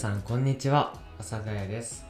[0.00, 0.94] さんこんにちは。
[1.18, 2.06] 浅田屋です。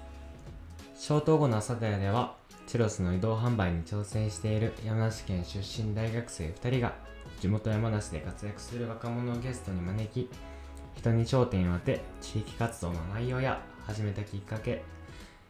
[0.96, 2.36] 消灯後の浅田屋では
[2.68, 6.94] チュロスの移動販売に挑戦している山梨県出身大学生2人が
[7.40, 10.30] 地元山梨で活躍する若者をゲストに招き
[10.94, 14.84] 人に焦点を当て地域活動の内容や始めたきっかけ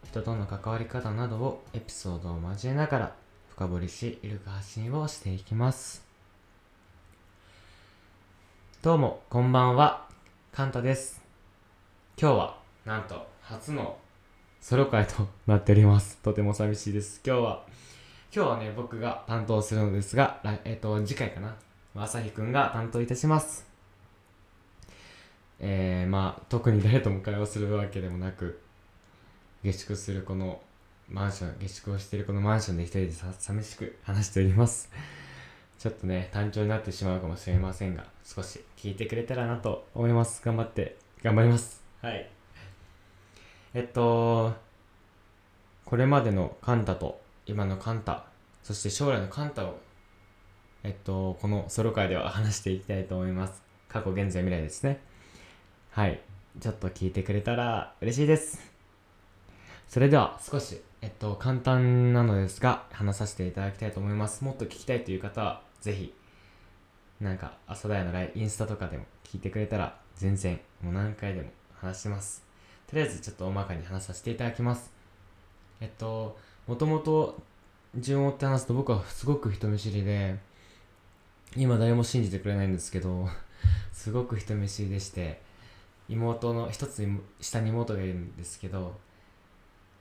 [0.08, 3.14] 人との関わり方などをエピソードを交えながら
[3.50, 6.02] 深掘りしイルカ発信をしていきます。
[8.80, 10.08] どうもこんばんは。
[10.52, 11.29] カンタです。
[12.20, 13.96] 今日はなんと初の
[14.60, 16.18] ソロ会となっております。
[16.18, 17.22] とても寂しいです。
[17.24, 17.64] 今日は
[18.30, 21.56] 今日はね僕が担当するのですがえっ、と次回かな。
[21.96, 23.66] 朝日くんが担当いたします。
[25.60, 28.60] えー、まあ特に誰とも会話するわけでもなく
[29.64, 30.60] 下宿するこの
[31.08, 34.90] マンション下宿をしているこのマンションで一人でさ寂しく話しております。
[35.78, 40.42] ちょっとね単調になってしまうかもしれませんが少し聞いてくれたらなと思います。
[40.44, 41.79] 頑張って頑張ります。
[42.02, 42.28] はい。
[43.74, 44.54] えっと
[45.84, 48.24] これまでのカンタと今のカンタ
[48.62, 49.78] そして将来のカンタを
[50.82, 53.62] えっとこのソロ会では話していきたいと思います。
[53.88, 55.00] 過去現在未来ですね。
[55.90, 56.20] はい。
[56.58, 58.70] ちょっと聞いてくれたら嬉しいです。
[59.90, 64.44] それでは少し、えっと、簡単なのですが、話させていただきたいと思います。
[64.44, 66.14] もっと聞きたいという方は、ぜひ、
[67.20, 71.48] なんか、朝だよのライインスタとかでも聞いてくれたら、全然、もう何回でも
[71.80, 72.42] 話します。
[72.86, 74.90] とりあえず、ちょっと大まかに話させていただきます。
[75.80, 76.36] えっと、
[76.66, 77.40] もともと、
[77.96, 80.38] 順を追って話すと僕はすごく人見知りで、
[81.56, 83.28] 今誰も信じてくれないんですけど、
[83.92, 85.40] すごく人見知りでして、
[86.08, 87.06] 妹の、一つ
[87.40, 88.94] 下に妹がいるんですけど、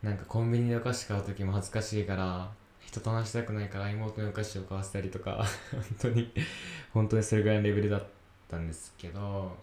[0.02, 6.32] なんかコンビニでお菓子買う時も恥ずかしいから人と話したくないから妹にお菓子を買わせたりとか 本当に
[6.94, 8.04] 本当にそれぐらいのレベルだっ
[8.50, 9.58] たんですけど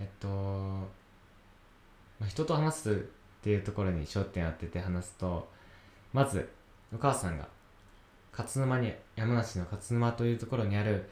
[0.00, 0.86] えっと、ま
[2.22, 2.94] あ、人と話すっ
[3.42, 5.48] ていうところに焦点当てて話すと
[6.12, 6.48] まず
[6.94, 7.46] お母さんが
[8.36, 11.08] 勝沼に山梨の勝沼というところにある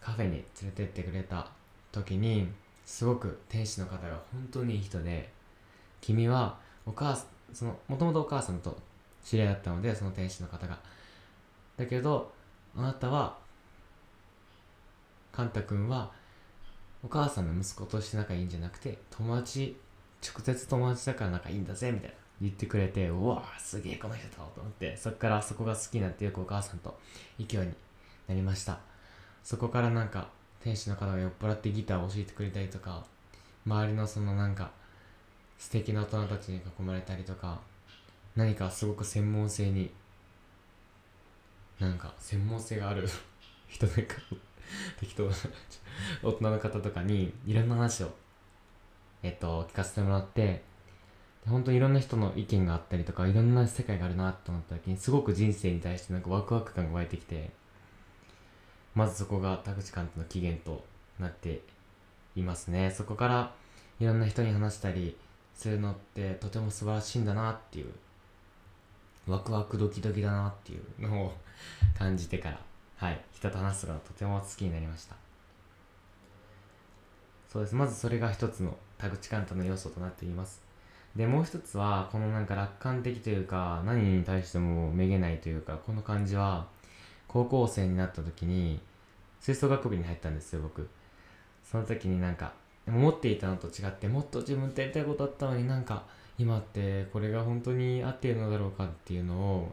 [0.00, 1.48] カフェに連れてってくれた
[1.90, 2.48] 時に
[2.84, 5.30] すごく店主の方が本当にいい人で
[6.00, 7.16] 君はお母
[7.52, 8.76] そのもともとお母さんと
[9.24, 10.78] 知り合いだったのでその店主の方が。
[11.76, 12.32] だけど
[12.76, 13.36] あなたは
[15.32, 16.10] カンタ君は
[17.06, 19.76] お母さんの息子として仲いいんじゃなくて友達
[20.20, 22.16] 直接友達だから仲いいんだぜみたいな。
[22.38, 24.96] 言ってくれてうわすげえこの人だと思って。
[24.96, 26.98] そっからそこが好きになってよくお母さんと
[27.38, 27.72] 勢いに
[28.26, 28.80] なりました。
[29.44, 30.28] そこからなんか
[30.60, 33.04] 店主の方が酔っ払ってギターを教えてくれたりとか
[33.64, 34.72] 周りのそのなんか
[35.58, 37.60] 素敵な大人たちに囲まれたりとか
[38.34, 39.90] 何かすごく専門性に
[41.78, 43.08] なんか専門性がある
[43.68, 44.16] 人なんか
[44.98, 45.32] 適当な
[46.22, 48.10] 大人の方とかにいろんな話を
[49.22, 50.62] えっと聞かせてもらって
[51.48, 57.50] 本当にいろんな人の意見があったりとかいろんな世界があるなと思った時にすごく人生に対してなんかワクワク感が湧いてきて
[58.94, 60.84] まずそこが田口監督の起源と
[61.20, 61.60] なって
[62.34, 62.90] いますね。
[62.90, 63.52] そこから
[64.00, 65.16] いろんな人に話したり
[65.54, 67.92] するのってとても素晴らしいんだなっていう
[69.26, 71.34] ワクワクドキドキだなっていうのを
[71.98, 72.60] 感じてから
[72.96, 73.20] はい。
[73.32, 75.16] 人と話すのがとても好きになりました。
[77.48, 77.74] そうです。
[77.74, 80.62] まずそれが一つの田口監督の要素となっています。
[81.14, 86.66] でもう一つはこのなんか楽観的というか何に対してもめげないというかこの感じは
[87.26, 88.80] 高校生になった時に
[89.40, 90.88] 吹奏楽部に入ったんですよ僕。
[91.64, 92.52] その時になんか
[92.86, 96.04] 思っていたのと違ってもっと自分とやりたいことあったのになんか
[96.38, 99.72] 今ってこれが本当に合っているのだろうかっていうのを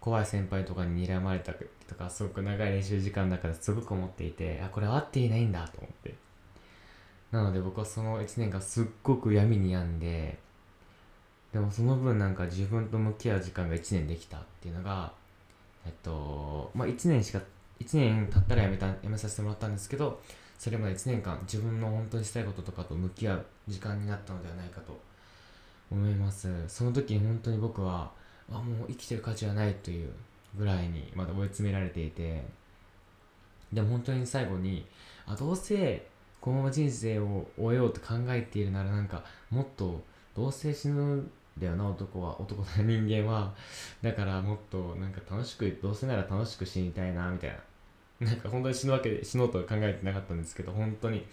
[0.00, 6.14] 怖い先輩とかに睨まれたとかすごく長い練習時間の中ですごく思っていてあこれ合っていないんだと思って。
[7.30, 10.38] なので僕はその1年間すっごく闇に病んで
[11.52, 15.12] でもその分なんか自分と向き合う時間が1年できたっていうのが
[15.86, 17.40] えっとまあ1年しか
[17.80, 20.20] 1年経ったらやめたやめさせてもらったんですけど
[20.58, 24.98] それまで1年間自分の本当にしたいこととかと向き合う時間になったのではないかと
[25.90, 26.48] 思います。
[26.68, 28.10] その時に本当に僕は
[28.50, 30.10] あもう生きてる価値はないという
[30.56, 32.44] ぐらいにまだ追い詰められていて。
[33.72, 34.86] でも本当に最後に
[35.26, 36.06] あどうせ
[36.40, 40.02] このまま人生を終えようと考えているならなんかもっと
[40.34, 43.52] どうせ死ぬんだよな男は男の人間は。
[44.00, 47.50] だからもっとなんか楽しくどうせなら楽しく死にたいなみたい
[48.20, 48.28] な。
[48.28, 51.24] なんか本当に死ぬわけで死のうとは考えてなかったんですけど本当に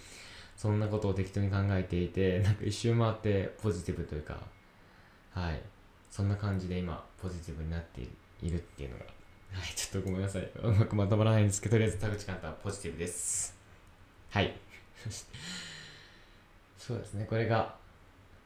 [0.55, 4.37] そんなことを適当に考えていてなんか一周回ってポジティブというか
[5.31, 5.61] はい。
[6.15, 9.03] そんな感じで今ポジティブになっているっていうのが。
[9.51, 10.49] はいちょっとごめんなさい。
[10.63, 13.53] うまくまとまらないんですけどとりあえず田口監督はポジティブです。
[14.29, 14.55] はい。
[16.79, 17.25] そうですね。
[17.25, 17.75] これが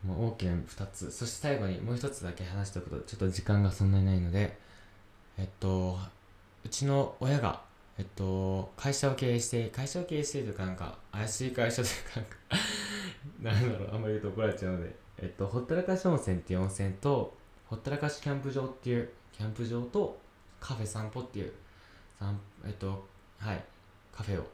[0.03, 1.11] もう大きな2つ。
[1.11, 4.57] そして最後にもう1つだけ話しておくとちょっと時間がそんなにないので
[5.37, 5.95] えっと
[6.65, 7.61] うちの親が
[7.99, 13.95] えっと会社を経営して会社を経営しているというかなんか怪しい会社というかなんかなんだろう。
[13.95, 17.37] あんまり言うと怒られちゃうのでえっとほったらかし温泉っていう温泉と
[17.69, 20.17] ほったらかしキャンプ場っていうキャンプ場と
[20.59, 21.53] カフェ散歩っていう
[22.65, 23.07] えっと
[23.37, 23.63] はい
[24.11, 24.45] カフェを。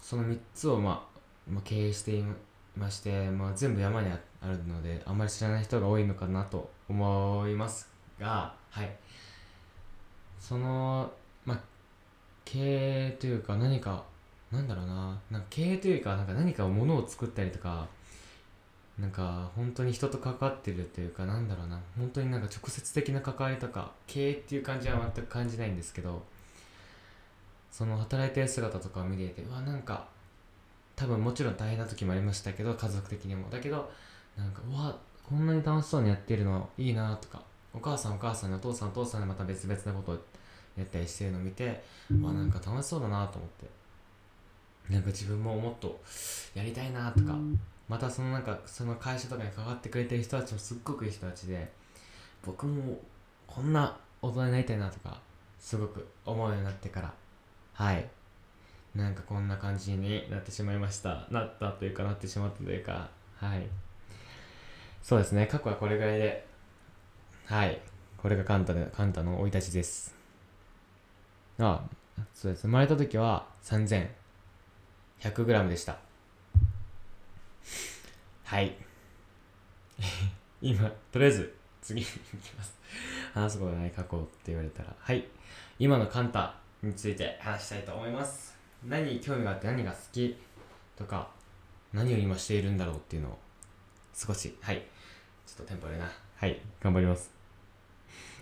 [0.00, 1.20] その3つを、まあ、
[1.50, 2.24] まあ経営してい
[2.76, 4.18] まして、まあ、全部山にあ
[4.48, 7.88] るのであんまり知らない人が多いのかなと思います
[8.18, 8.90] がはい。
[10.38, 11.10] その
[11.46, 11.60] まあ
[12.44, 14.04] 経営というか何か
[14.52, 15.18] なんだろうな。
[15.30, 17.88] なんか経営というかなんか何かものを作ったりとか
[19.00, 21.80] なんか本当に人と関わってるというかなんだろうな。
[21.96, 26.22] 本当になんか直接的な関わりとか経営っていう感じは全く感じないんですけど
[27.70, 30.06] その働いてる姿とかを見ていてうわなんか
[30.96, 33.48] 多分もちろん大変な時もありましたけど家族的にも。
[33.48, 33.90] だけど
[34.36, 37.42] なんかうわこんなに楽しそうにやってるのいいなとか
[37.72, 40.14] お母さんお母さんお父さんお父さんでまた別々なことを
[40.76, 41.82] やったりしてるのを見て
[42.22, 43.79] わなんか楽しそうだなと思って。
[44.88, 46.00] なんか自分ももっと
[46.54, 47.34] やりたいなとか
[47.88, 51.70] またそのなんかその会社とかに関わってくれてる人たちもすっごくいい人たちで
[52.44, 52.98] 僕も
[53.46, 55.20] こんな大人になりたいなとか
[55.58, 57.12] すごく思うようになってから
[57.74, 58.06] はい。
[58.94, 61.26] なんかこんな感じになってしまいました。
[61.30, 63.66] なったというかなってしまったというかはい。
[65.02, 65.46] そうですね。
[65.46, 66.46] 過去はこれぐらいで
[67.46, 67.80] はい。
[68.18, 70.14] これがカンタでカンタの生い立ちです。
[71.58, 71.82] あ
[72.34, 72.62] そうです。
[72.62, 74.08] 生まれた時は3000
[75.20, 75.98] 100g でした。
[78.44, 78.74] はい。
[80.60, 82.78] 今とりあえず次に行きます。
[83.34, 84.94] 話すことない過去って言われたら。
[84.98, 85.28] はい。
[85.78, 88.58] 今のカンタについて話したいと思います。
[88.84, 90.36] 何に興味があって何が好き？
[90.96, 91.30] とか
[91.92, 93.38] 何を今しているんだろうっていうのを
[94.14, 94.86] 少しはい。
[95.46, 96.10] ちょっとテンポでな。
[96.36, 96.60] はい。
[96.80, 97.30] 頑張ります。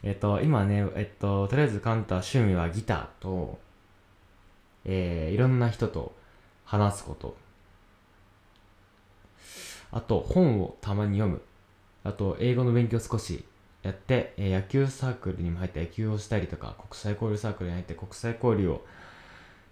[0.03, 3.59] えっと今ねえっととりあえずカンタ趣味はギターと
[4.85, 6.15] えー、いろんな人と
[6.69, 7.35] 話すこと。
[9.91, 11.41] あと本をたまに読む。
[12.05, 13.43] あと英語の勉強少し
[13.83, 18.83] やって、えー、野球サークルにも入って野球をしたりとか国際交流サークルに入って国際交流を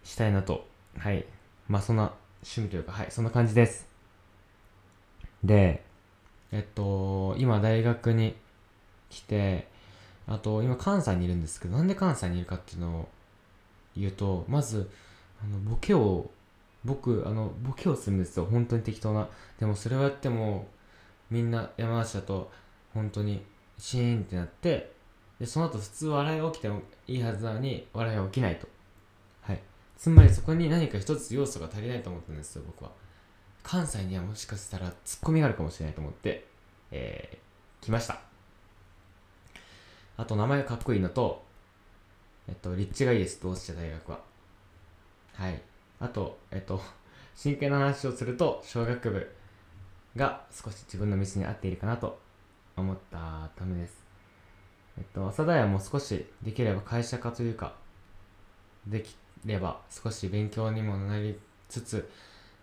[0.05, 0.67] したいなと。
[0.97, 1.27] はい。
[1.69, 3.87] まあそんな趣味というかはいそんな感じです。
[5.45, 5.85] で
[6.51, 8.37] えっと今大学に
[9.11, 9.69] 来て
[10.27, 13.09] あと今関西にいるんですけどなんで関西にいるかっていうのを
[13.95, 14.89] 言うとまず
[15.45, 16.31] あのボケを
[16.87, 18.47] 僕あのボケをするんですよ。
[18.47, 19.29] 本当に適当な。
[19.59, 20.69] でもそれをやっても
[21.31, 22.51] みんな山梨だと
[22.95, 23.45] 本当に
[23.79, 24.93] シーンってなって
[25.41, 28.69] でその後普通笑いが起きてもいいはずなのに笑いが起きないと。
[29.43, 29.61] はい。
[29.99, 32.91] つまりそこに何か一つ要素が足りないと思ったんですよ僕は。
[33.63, 36.47] 関西にはもしかしたらツッコミがあるかもしれないと思って
[36.93, 38.21] えー、来ました。
[40.17, 41.45] あと名前がかっこいいのと
[42.49, 44.21] えっと立地がいいです同志社大学は。
[45.35, 45.61] はい。
[46.01, 46.81] あとえっと
[47.35, 49.33] 真剣な話をすると小学部
[50.17, 52.19] が少し自分の道に合っているかなと
[52.77, 54.07] 思ったためです。
[54.99, 57.75] えっと、朝田屋も少しできれば会社化というか、
[58.87, 62.09] できれば少し勉強にもなりつつ、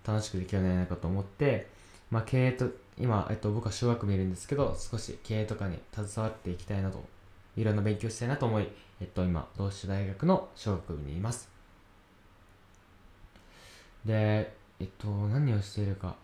[0.05, 1.67] 楽しくできるようにならないかと思って、
[2.09, 7.03] まあ、経営と、今、えっと、僕は小学部いるんですけど、少し経営とかに携わっていきたいなと、
[7.55, 8.67] いろんな勉強したいなと思い、
[8.99, 11.52] えっと、今、同志大学の小学部にいます。
[14.05, 16.15] で、えっと、何をしているか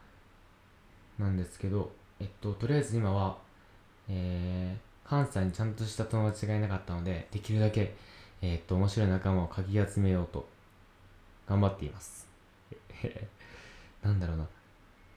[1.17, 3.38] なんですけど、えっと、とりあえず今は、
[4.09, 7.95] えー、関西にちゃんとした友達がいなかったので、できるだけ、
[8.41, 10.48] えー、っと、面白い仲間をかき集めようと、
[11.48, 12.27] 頑張っています。
[14.03, 14.48] なんだろうな。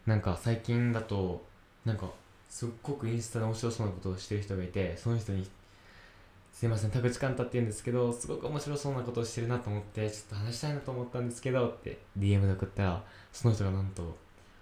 [0.06, 1.44] なんか最近だと、
[1.84, 2.10] なんか、
[2.48, 5.48] すっごくインスタで面白そうなことをしてる人がいて、その人に、
[6.52, 14.16] すいません、田口寛太って言うんですけど、すごく面白そうなことをしてるなと思って、ちょっと話したいなと思ったんですけど、って DM で送ったら、その人がなんと、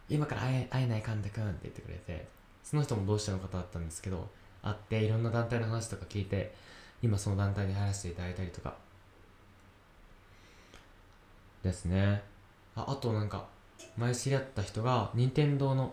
[0.09, 2.27] 今から会え会えない寛太くんって言ってくれて、
[2.63, 4.29] その人も同志社の方だったんですけど
[4.63, 6.55] 会っていろんな団体の話とか聞いて
[7.03, 8.75] 今その団体に入らせていただいたりとか。
[11.63, 12.23] ですね。
[12.75, 13.47] ああとなんか
[13.97, 15.91] 前知り合った人が任天堂のっ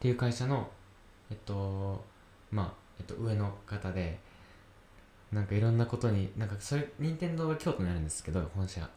[0.00, 0.68] ていう会社の
[1.30, 2.02] えっと
[2.50, 4.18] まあ、えっと、上の方で
[5.32, 8.88] なんかいろんなことになんかそれ任天堂が京都にあるんですけど本社。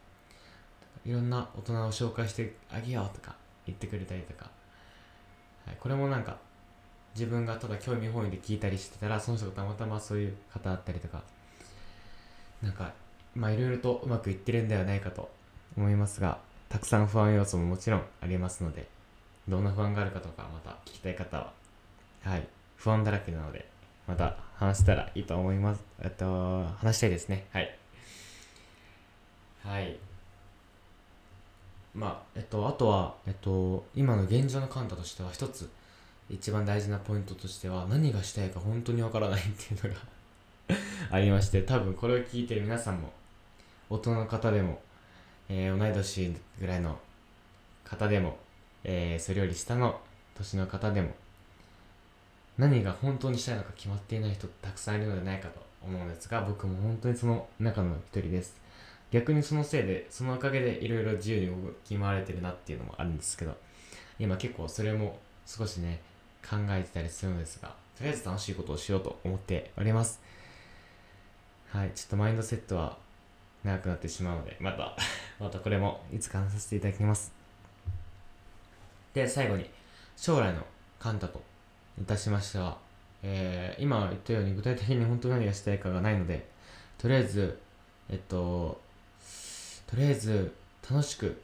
[1.04, 3.34] いろんな大人を紹介してあげようとか
[3.66, 4.48] 言ってくれたりとか、
[5.66, 6.36] はい、これもなんか
[7.14, 11.22] 自分がただ興味本位で聞いたりしてたらその人がたまたまそういう方だったりとか。
[12.62, 12.92] なんか
[13.34, 15.30] まあいろいろとうまくいってるんではないかと
[15.76, 18.86] 思いますがたくさん不安要素ももちろんありますので
[19.48, 21.52] どんな不安があるかとかまた聞きたい方は
[22.22, 22.46] はい
[22.76, 23.68] 不安だらけなので
[24.06, 25.82] また話したらいいと思います。
[26.00, 27.46] えっと話したいですね。
[27.52, 27.78] はい。
[29.64, 29.98] はい。
[31.94, 35.70] まあえっとあとはえっと今の現状のカンタとしては一つ
[36.30, 40.00] 一番大事なポイントとしては何がしたいか本当にわからないっていうのが
[41.10, 43.12] ありまして多分これを聞いてる皆さんも
[43.90, 44.80] 大人の方でも、
[45.48, 46.98] えー、同い年ぐらいの
[47.84, 48.38] 方でも、
[48.84, 50.00] えー、それより下の
[50.34, 51.10] 年の方でも
[52.58, 58.62] 何が本当にしたいのか決まっていない人たくさんいるのではないかと思うんですが僕も本当にその中の一人です。
[59.12, 63.54] 逆にそのせいでそのおかげでいろいろ自由に動き回れてるなっていうのもあるんですけど
[64.18, 66.00] 今結構それも少しね
[66.48, 70.20] 考えてたりするのですがとりあえず楽しいことをしようと思っております。
[71.68, 72.96] はいちょっとマインドセットは
[73.64, 74.96] 長くなってしまうのでまた
[75.38, 77.32] またこれもいつか話させていただきます。
[79.12, 79.68] で最後に
[80.16, 80.66] 将来の
[80.98, 81.42] カンタと
[82.00, 82.78] いたしましては、
[83.22, 86.48] えー、今言ったように具体的に本当何がしたいかがないので
[86.98, 87.58] とりあえず
[88.08, 88.80] えっと
[89.86, 90.54] とりあえず
[90.88, 91.40] 楽しく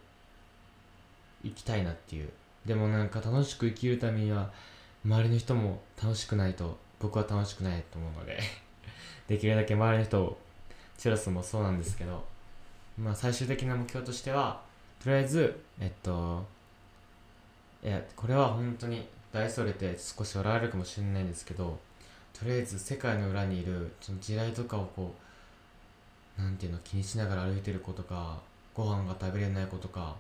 [1.43, 2.31] 生きたいなっていう。
[2.69, 4.51] でもなんか楽しく生きるためには
[5.05, 8.39] 周りの人も楽しくないと僕は楽しくないと思うので
[9.27, 10.39] できるだけ周りの人を
[10.99, 12.25] チュラスもそうなんですけど
[12.99, 14.61] まあ最終的な目標としては
[15.03, 16.45] とりあえずえっと
[17.83, 21.79] いやこれは本当に大それて少し笑われるかもしれないんですけど
[22.33, 25.15] とりあえず世界の裏にいるその地雷とかをこ
[26.39, 28.39] うなんていうの気にしながら歩いてる子とか
[28.75, 30.15] ご飯が食べれない子とか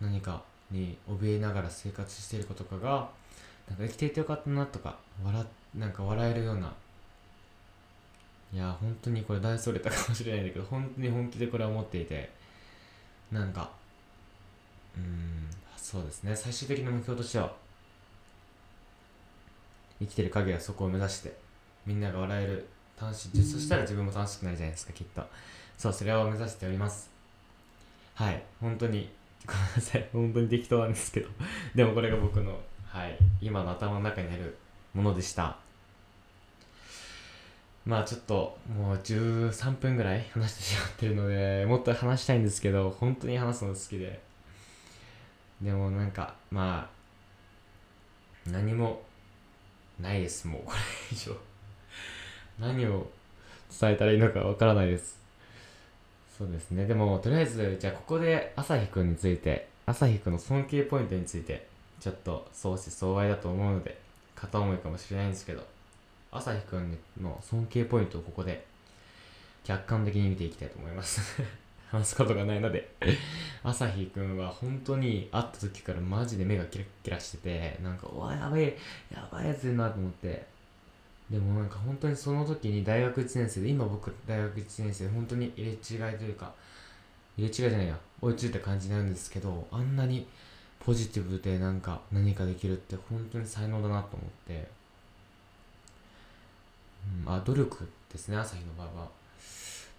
[0.00, 3.08] 何かに怯えながら生活してる子とかが
[3.68, 6.72] なんか生きていてよかったなとか笑なんか笑えるような。
[8.52, 12.30] いや本当にこれ大それたかもしれないんだけど本当に本気でこれは思っていて
[13.32, 13.68] なんか
[14.96, 16.36] うんそうですね。
[16.36, 17.52] 最終的な目標としては
[20.04, 21.36] 生きてる限りはそこを目指して
[21.86, 22.66] みんなが笑える
[23.00, 23.42] 楽しい。
[23.42, 25.22] そしたら自分も楽しくなるじゃないですかきっと。
[25.76, 27.10] そうそれを目指しております。
[28.14, 28.42] はい。
[28.60, 29.10] 本当に
[29.46, 30.08] ごめんなさい。
[30.12, 31.28] 本当に適当なんですけど。
[31.74, 33.18] でもこれが僕のはい。
[33.40, 34.56] 今の頭の中にある
[34.94, 35.56] ものでした。
[37.84, 44.20] まあちょっともう13分ぐらい話してしまってるのでもっと話したいんですけど本当に話すの好きで。
[45.60, 46.88] でもなんかま
[48.46, 49.02] あ何も
[50.00, 50.78] ないですもうこれ
[51.12, 51.36] 以上
[52.58, 53.06] 何を
[53.80, 55.18] 伝えたらいいのかわからないです。
[56.38, 56.86] そうですね。
[56.86, 61.66] でも、とりあえず、じゃあここで朝日くんについて、朝日くんの尊敬ポイントについて、
[62.00, 63.98] ちょっと相思相愛だと思うので、
[64.34, 65.64] 片思いかもしれないんですけど、
[66.30, 68.64] 朝日くんの尊敬ポイントをここで
[69.62, 71.20] 客観的に見ていきたいと思います
[71.94, 72.94] 話すことがないので。
[73.62, 78.74] 朝日くんは本当に会った時からマジで目がキラキラしてて、なんか、うわ、やばい、
[79.10, 80.46] やばいやついるなと思って、
[81.30, 85.74] でもなんか本当にその時に大学1年生で今僕大学1年生で本当に入れ違
[86.14, 86.52] いというか
[87.38, 90.26] 入れ違いじゃないや追いついた感じなんですけどあんなに
[90.80, 94.68] ポジティブでなんか何かできるって本当に才能だなと思って、
[97.26, 99.23] うん、あ努力ですね朝日の場合は。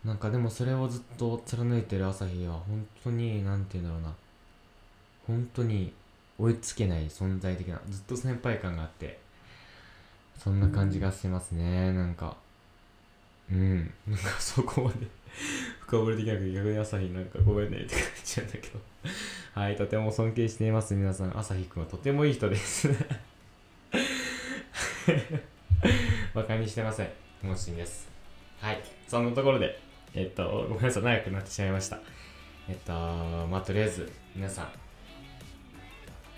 [0.06, 4.14] なんかでもそれをずっと貫いてる朝日は本当に何て言うんだろうな。
[5.26, 5.92] 本当に
[6.38, 9.18] 追いつけない存在的なずっと先輩感があって
[10.38, 11.92] そんな感じがしますね。
[11.92, 12.38] なんか
[13.52, 13.92] うん。
[14.08, 15.08] なんかそこまで
[15.82, 18.80] 深掘りできなくて逆に朝日なんかごめんねって感じなんだけど。
[19.56, 21.36] はいとても尊敬しています皆さん。
[21.36, 22.90] 朝日くんはとてもいい人です。
[26.36, 27.10] バカにしてません。
[27.44, 28.08] 楽しみです。
[28.60, 29.85] はいそんなところで。
[30.16, 32.00] えっとごめんなさい長くなってしまいました
[32.68, 34.70] えっとまあとりあえず皆さん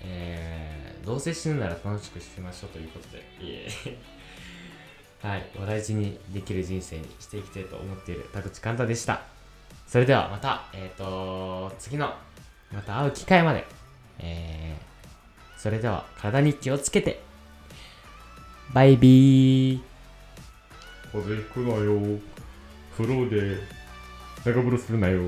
[0.02, 3.68] えー、どうせ死ぬなら楽しくしてましょうということで、いえ
[5.26, 9.22] はい、お大事にできる人生にしていきたいと思っている田口寛太でした。
[9.86, 12.14] それではまた、えっ、ー、と、次の、
[12.72, 13.64] また会う機会まで、
[14.18, 17.20] えー、それでは体に気をつけて、
[18.72, 19.80] バイビー。
[21.10, 22.20] 風邪ひくなよ。
[22.98, 23.58] 風呂で
[24.44, 25.22] 長風呂するなよ。